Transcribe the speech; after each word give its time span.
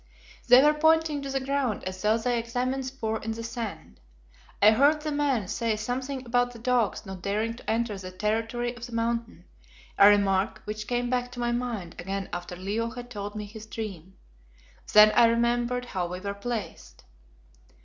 They 0.47 0.63
were 0.63 0.73
pointing 0.73 1.21
to 1.21 1.29
the 1.29 1.39
ground 1.39 1.83
as 1.83 2.01
though 2.01 2.17
they 2.17 2.39
examined 2.39 2.87
spoor 2.87 3.19
in 3.19 3.33
the 3.33 3.43
sand. 3.43 3.99
I 4.59 4.71
heard 4.71 5.03
the 5.03 5.11
man 5.11 5.47
say 5.47 5.75
something 5.75 6.25
about 6.25 6.53
the 6.53 6.57
dogs 6.57 7.05
not 7.05 7.21
daring 7.21 7.53
to 7.57 7.69
enter 7.69 7.95
the 7.99 8.09
territory 8.09 8.75
of 8.75 8.87
the 8.87 8.93
Mountain, 8.93 9.45
a 9.99 10.09
remark 10.09 10.63
which 10.65 10.87
came 10.87 11.11
back 11.11 11.31
to 11.33 11.39
my 11.39 11.51
mind 11.51 11.95
again 11.99 12.29
after 12.33 12.55
Leo 12.55 12.89
had 12.89 13.11
told 13.11 13.35
me 13.35 13.45
his 13.45 13.67
dream. 13.67 14.15
Then 14.91 15.11
I 15.11 15.27
remembered 15.27 15.85
how 15.85 16.07
we 16.07 16.19
were 16.19 16.33
placed. 16.33 17.03